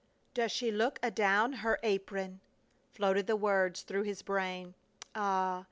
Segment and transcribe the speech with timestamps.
[0.33, 2.39] "Does she look adown her apron!"
[2.91, 4.73] floated the words through his brain.
[5.13, 5.59] Ah!